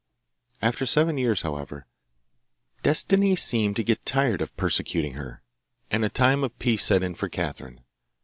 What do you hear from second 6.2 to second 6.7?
of